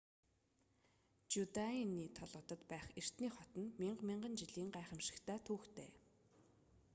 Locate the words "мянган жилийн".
4.09-4.69